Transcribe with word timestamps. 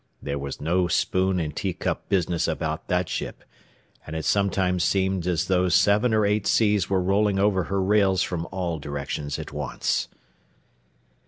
There 0.19 0.39
was 0.39 0.59
no 0.59 0.87
spoon 0.87 1.39
and 1.39 1.55
teacup 1.55 2.09
business 2.09 2.47
about 2.47 2.87
that 2.87 3.07
ship, 3.07 3.43
and 4.07 4.15
it 4.15 4.25
sometimes 4.25 4.83
seemed 4.83 5.27
as 5.27 5.45
though 5.45 5.69
seven 5.69 6.11
or 6.11 6.25
eight 6.25 6.47
seas 6.47 6.89
were 6.89 6.99
rolling 7.03 7.37
over 7.37 7.65
her 7.65 7.79
rails 7.79 8.23
from 8.23 8.47
all 8.51 8.79
directions 8.79 9.37
at 9.37 9.53
once. 9.53 10.07